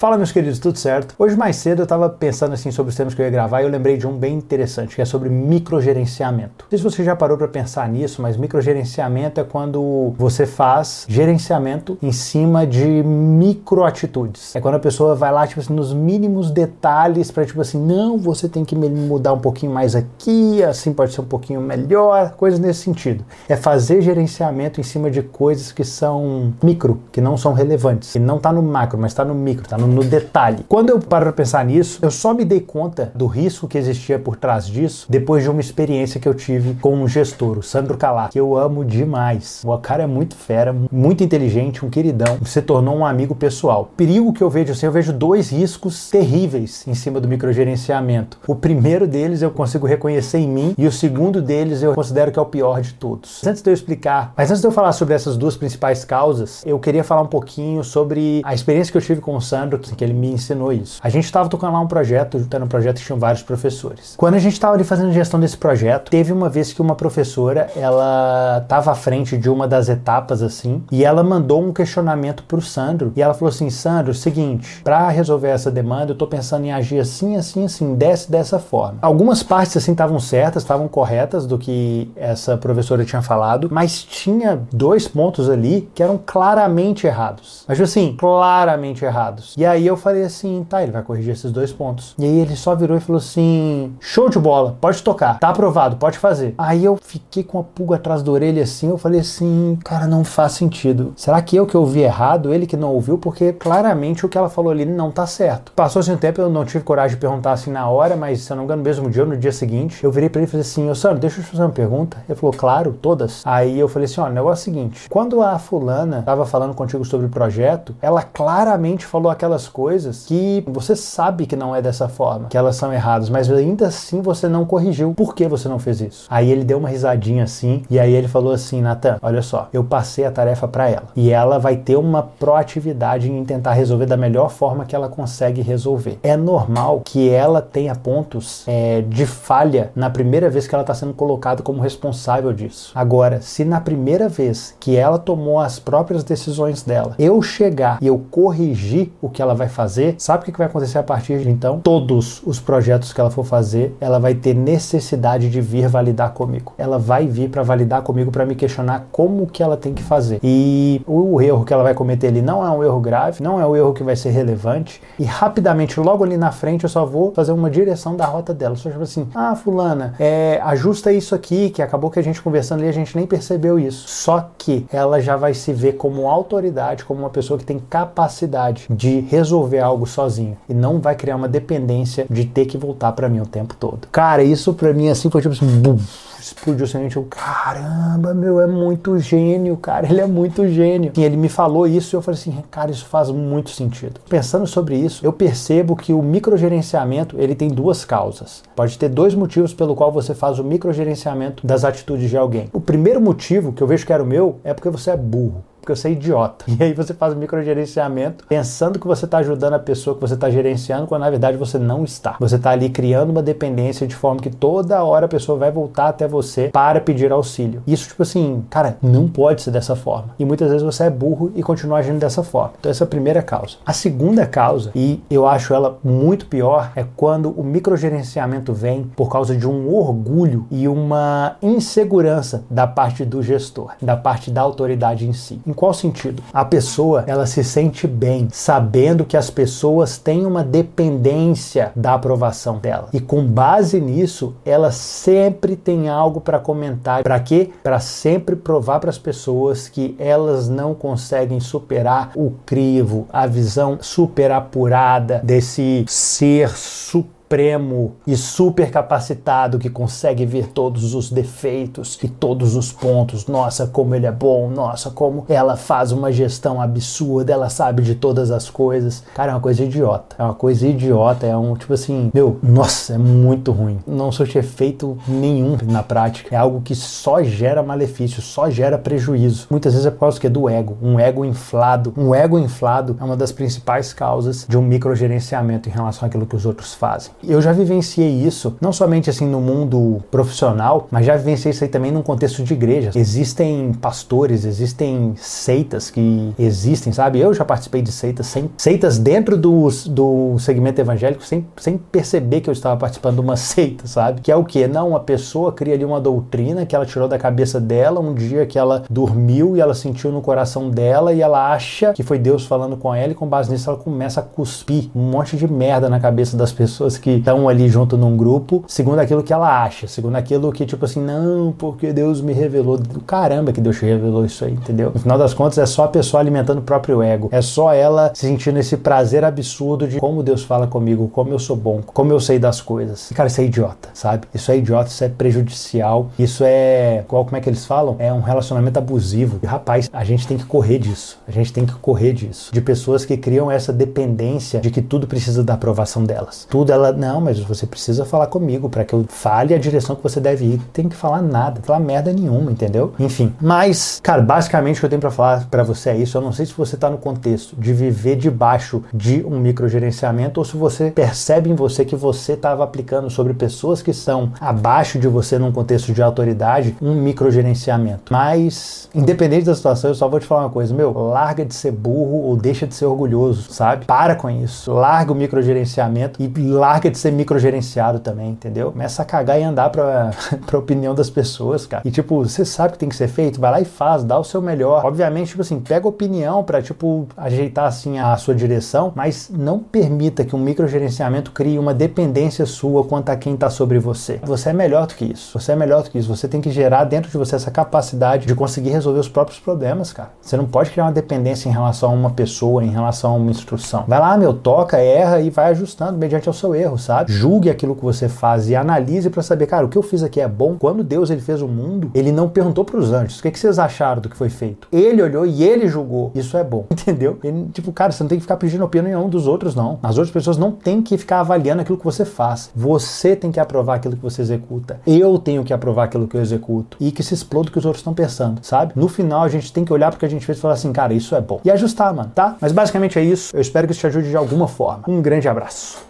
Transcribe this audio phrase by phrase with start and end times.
[0.00, 1.14] Fala meus queridos, tudo certo?
[1.18, 3.64] Hoje mais cedo eu estava pensando assim sobre os temas que eu ia gravar e
[3.64, 6.64] eu lembrei de um bem interessante, que é sobre microgerenciamento.
[6.64, 11.04] Não sei se você já parou para pensar nisso, mas microgerenciamento é quando você faz
[11.06, 14.56] gerenciamento em cima de microatitudes.
[14.56, 18.16] É quando a pessoa vai lá tipo assim, nos mínimos detalhes para tipo assim, não,
[18.16, 22.58] você tem que mudar um pouquinho mais aqui, assim pode ser um pouquinho melhor, coisas
[22.58, 23.22] nesse sentido.
[23.46, 28.18] É fazer gerenciamento em cima de coisas que são micro, que não são relevantes, que
[28.18, 30.64] não está no macro, mas está no micro, está no no detalhe.
[30.68, 34.18] Quando eu paro para pensar nisso, eu só me dei conta do risco que existia
[34.18, 37.96] por trás disso depois de uma experiência que eu tive com um gestor, o Sandro
[37.96, 39.62] Calar, que eu amo demais.
[39.64, 43.82] O cara é muito fera, muito inteligente, um queridão, se tornou um amigo pessoal.
[43.82, 48.38] O perigo que eu vejo assim, eu vejo dois riscos terríveis em cima do microgerenciamento.
[48.46, 52.38] O primeiro deles eu consigo reconhecer em mim e o segundo deles eu considero que
[52.38, 53.44] é o pior de todos.
[53.46, 56.78] Antes de eu explicar, mas antes de eu falar sobre essas duas principais causas, eu
[56.78, 60.12] queria falar um pouquinho sobre a experiência que eu tive com o Sandro que ele
[60.12, 61.00] me ensinou isso.
[61.02, 64.14] A gente estava tocando lá um projeto, era um projeto que tinha vários professores.
[64.16, 67.70] Quando a gente estava ali fazendo gestão desse projeto, teve uma vez que uma professora,
[67.76, 72.58] ela estava à frente de uma das etapas assim, e ela mandou um questionamento para
[72.58, 76.64] o Sandro, e ela falou assim: Sandro, seguinte, para resolver essa demanda, eu estou pensando
[76.64, 78.98] em agir assim, assim, assim, desce dessa forma.
[79.02, 84.60] Algumas partes assim estavam certas, estavam corretas do que essa professora tinha falado, mas tinha
[84.72, 87.64] dois pontos ali que eram claramente errados.
[87.66, 89.54] Mas assim, claramente errados.
[89.56, 92.14] E aí eu falei assim, tá, ele vai corrigir esses dois pontos.
[92.18, 95.96] E aí ele só virou e falou assim: show de bola, pode tocar, tá aprovado,
[95.96, 96.54] pode fazer.
[96.58, 100.24] Aí eu fiquei com a pulga atrás da orelha assim, eu falei assim, cara, não
[100.24, 101.12] faz sentido.
[101.16, 103.16] Será que eu que ouvi errado, ele que não ouviu?
[103.16, 105.72] Porque claramente o que ela falou ali não tá certo.
[105.72, 108.56] Passou-se um tempo, eu não tive coragem de perguntar assim na hora, mas se eu
[108.56, 110.50] não me engano, no mesmo dia ou no dia seguinte, eu virei pra ele e
[110.50, 112.18] falei assim: Ô Sandro, deixa eu te fazer uma pergunta.
[112.28, 113.42] Ele falou, claro, todas.
[113.44, 116.74] Aí eu falei assim: ó, o negócio é o seguinte: quando a fulana tava falando
[116.74, 121.82] contigo sobre o projeto, ela claramente falou aquela coisas que você sabe que não é
[121.82, 125.12] dessa forma, que elas são erradas, mas ainda assim você não corrigiu.
[125.14, 126.26] Por que você não fez isso?
[126.30, 129.82] Aí ele deu uma risadinha assim, e aí ele falou assim: Natan, olha só, eu
[129.82, 131.08] passei a tarefa para ela.
[131.16, 135.60] E ela vai ter uma proatividade em tentar resolver da melhor forma que ela consegue
[135.60, 136.18] resolver.
[136.22, 140.94] É normal que ela tenha pontos é, de falha na primeira vez que ela está
[140.94, 142.92] sendo colocada como responsável disso.
[142.94, 148.06] Agora, se na primeira vez que ela tomou as próprias decisões dela, eu chegar e
[148.06, 151.40] eu corrigir o que que ela vai fazer, sabe o que vai acontecer a partir
[151.40, 151.80] de então?
[151.80, 156.72] Todos os projetos que ela for fazer, ela vai ter necessidade de vir validar comigo.
[156.78, 160.38] Ela vai vir para validar comigo para me questionar como que ela tem que fazer.
[160.42, 163.66] E o erro que ela vai cometer ali não é um erro grave, não é
[163.66, 165.02] um erro que vai ser relevante.
[165.18, 168.76] E rapidamente, logo ali na frente, eu só vou fazer uma direção da rota dela.
[168.76, 172.80] Só tipo assim, ah, fulana, é, ajusta isso aqui, que acabou que a gente conversando
[172.80, 174.08] ali, a gente nem percebeu isso.
[174.08, 178.86] Só que ela já vai se ver como autoridade, como uma pessoa que tem capacidade
[178.88, 183.28] de resolver algo sozinho e não vai criar uma dependência de ter que voltar para
[183.28, 184.08] mim o tempo todo.
[184.10, 185.96] Cara, isso para mim assim foi tipo assim, bum,
[186.40, 191.12] explodiu assim, eu, caramba, meu, é muito gênio, cara, ele é muito gênio.
[191.16, 194.20] E ele me falou isso e eu falei assim, cara, isso faz muito sentido.
[194.28, 198.64] Pensando sobre isso, eu percebo que o microgerenciamento, ele tem duas causas.
[198.74, 202.68] Pode ter dois motivos pelo qual você faz o microgerenciamento das atitudes de alguém.
[202.72, 205.62] O primeiro motivo, que eu vejo que era o meu, é porque você é burro
[205.80, 206.64] porque você é idiota.
[206.80, 210.48] E aí você faz microgerenciamento pensando que você está ajudando a pessoa que você está
[210.48, 212.36] gerenciando, quando na verdade você não está.
[212.40, 216.08] Você está ali criando uma dependência de forma que toda hora a pessoa vai voltar
[216.08, 217.82] até você para pedir auxílio.
[217.86, 220.34] Isso, tipo assim, cara, não pode ser dessa forma.
[220.38, 222.72] E muitas vezes você é burro e continua agindo dessa forma.
[222.78, 223.76] Então, essa é a primeira causa.
[223.84, 229.30] A segunda causa, e eu acho ela muito pior, é quando o microgerenciamento vem por
[229.30, 235.26] causa de um orgulho e uma insegurança da parte do gestor, da parte da autoridade
[235.26, 235.60] em si.
[235.70, 236.42] Em qual sentido?
[236.52, 242.78] A pessoa, ela se sente bem sabendo que as pessoas têm uma dependência da aprovação
[242.78, 243.08] dela.
[243.12, 247.22] E com base nisso, ela sempre tem algo para comentar.
[247.22, 247.70] Para quê?
[247.84, 253.96] Para sempre provar para as pessoas que elas não conseguem superar o crivo, a visão
[254.00, 262.16] super apurada desse ser super supremo e super capacitado que consegue ver todos os defeitos
[262.22, 263.48] e todos os pontos.
[263.48, 268.14] Nossa, como ele é bom, nossa, como ela faz uma gestão absurda, ela sabe de
[268.14, 269.24] todas as coisas.
[269.34, 270.36] Cara, é uma coisa idiota.
[270.38, 273.98] É uma coisa idiota, é um tipo assim, meu, nossa, é muito ruim.
[274.06, 276.54] Não surte efeito nenhum na prática.
[276.54, 279.66] É algo que só gera malefício, só gera prejuízo.
[279.68, 282.14] Muitas vezes é por causa que é do ego, um ego inflado.
[282.16, 286.54] Um ego inflado é uma das principais causas de um microgerenciamento em relação àquilo que
[286.54, 287.32] os outros fazem.
[287.46, 291.90] Eu já vivenciei isso, não somente assim no mundo profissional, mas já vivenciei isso aí
[291.90, 293.10] também num contexto de igreja.
[293.14, 297.40] Existem pastores, existem seitas que existem, sabe?
[297.40, 302.60] Eu já participei de seitas, sem, seitas dentro do, do segmento evangélico, sem, sem perceber
[302.60, 304.40] que eu estava participando de uma seita, sabe?
[304.40, 304.86] Que é o que?
[304.86, 308.66] Não, uma pessoa cria ali uma doutrina que ela tirou da cabeça dela um dia
[308.66, 312.66] que ela dormiu e ela sentiu no coração dela e ela acha que foi Deus
[312.66, 316.08] falando com ela e com base nisso ela começa a cuspir um monte de merda
[316.08, 320.06] na cabeça das pessoas que estão ali junto num grupo, segundo aquilo que ela acha,
[320.06, 322.98] segundo aquilo que, tipo assim, não, porque Deus me revelou.
[323.26, 325.10] Caramba que Deus te revelou isso aí, entendeu?
[325.14, 327.48] No final das contas, é só a pessoa alimentando o próprio ego.
[327.52, 331.76] É só ela sentindo esse prazer absurdo de como Deus fala comigo, como eu sou
[331.76, 333.30] bom, como eu sei das coisas.
[333.34, 334.46] Cara, isso é idiota, sabe?
[334.54, 337.24] Isso é idiota, isso é prejudicial, isso é.
[337.28, 338.16] Qual, como é que eles falam?
[338.18, 339.58] É um relacionamento abusivo.
[339.62, 341.38] E, rapaz, a gente tem que correr disso.
[341.46, 342.72] A gente tem que correr disso.
[342.72, 346.66] De pessoas que criam essa dependência de que tudo precisa da aprovação delas.
[346.68, 350.22] Tudo ela, não, mas você precisa falar comigo para que eu fale a direção que
[350.22, 350.80] você deve ir.
[350.92, 353.12] Tem que falar nada, falar merda nenhuma, entendeu?
[353.18, 353.54] Enfim.
[353.60, 356.36] Mas, cara, basicamente o que eu tenho para falar para você é isso.
[356.36, 360.64] Eu não sei se você tá no contexto de viver debaixo de um microgerenciamento ou
[360.64, 365.28] se você percebe em você que você estava aplicando sobre pessoas que são abaixo de
[365.28, 368.32] você num contexto de autoridade um microgerenciamento.
[368.32, 371.92] Mas, independente da situação, eu só vou te falar uma coisa, meu, larga de ser
[371.92, 374.06] burro ou deixa de ser orgulhoso, sabe?
[374.06, 374.92] Para com isso.
[374.92, 378.92] Larga o microgerenciamento e larga de ser microgerenciado também, entendeu?
[378.92, 380.30] Começa a cagar e andar pra,
[380.66, 382.02] pra opinião das pessoas, cara.
[382.04, 384.38] E tipo, você sabe o que tem que ser feito, vai lá e faz, dá
[384.38, 385.04] o seu melhor.
[385.04, 390.44] Obviamente, tipo assim, pega opinião para tipo ajeitar assim a sua direção, mas não permita
[390.44, 394.40] que um microgerenciamento crie uma dependência sua quanto a quem tá sobre você.
[394.42, 395.58] Você é melhor do que isso.
[395.58, 396.34] Você é melhor do que isso.
[396.34, 400.12] Você tem que gerar dentro de você essa capacidade de conseguir resolver os próprios problemas,
[400.12, 400.30] cara.
[400.40, 403.50] Você não pode criar uma dependência em relação a uma pessoa, em relação a uma
[403.50, 404.04] instrução.
[404.06, 407.32] Vai lá, meu, toca, erra e vai ajustando mediante ao seu erro, sabe?
[407.32, 410.40] Julgue aquilo que você faz e analise para saber, cara, o que eu fiz aqui
[410.40, 410.76] é bom.
[410.78, 413.58] Quando Deus ele fez o mundo, ele não perguntou para os anjos o que, que
[413.58, 414.86] vocês acharam do que foi feito.
[414.92, 416.30] Ele olhou e ele julgou.
[416.34, 417.38] Isso é bom, entendeu?
[417.42, 419.98] Ele, tipo, cara, você não tem que ficar pedindo opinião dos outros, não.
[420.02, 422.70] As outras pessoas não têm que ficar avaliando aquilo que você faz.
[422.74, 425.00] Você tem que aprovar aquilo que você executa.
[425.06, 426.96] Eu tenho que aprovar aquilo que eu executo.
[427.00, 428.92] E que se exploda o que os outros estão pensando, sabe?
[428.94, 431.14] No final, a gente tem que olhar porque a gente fez e falar assim, cara,
[431.14, 431.60] isso é bom.
[431.64, 432.56] E ajustar, mano, tá?
[432.60, 433.54] Mas basicamente é isso.
[433.54, 435.04] Eu espero que isso te ajude de alguma forma.
[435.08, 436.09] Um grande abraço.